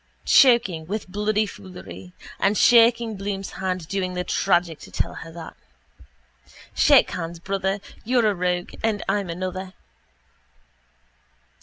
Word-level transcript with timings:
Choking 0.25 0.87
with 0.87 1.07
bloody 1.07 1.45
foolery. 1.45 2.11
And 2.39 2.57
shaking 2.57 3.17
Bloom's 3.17 3.51
hand 3.61 3.87
doing 3.87 4.15
the 4.15 4.23
tragic 4.23 4.79
to 4.79 4.89
tell 4.89 5.13
her 5.13 5.31
that. 5.31 5.55
Shake 6.73 7.11
hands, 7.11 7.37
brother. 7.37 7.79
You're 8.03 8.25
a 8.31 8.33
rogue 8.33 8.73
and 8.81 9.03
I'm 9.07 9.29
another. 9.29 9.73